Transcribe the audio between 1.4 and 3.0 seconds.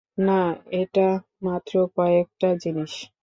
মাত্র কয়েকটা জিনিস।